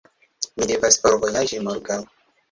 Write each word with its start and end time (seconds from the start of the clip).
Mi 0.61 0.67
devas 0.71 0.95
forvojaĝi 1.03 1.59
morgaŭ. 1.67 1.99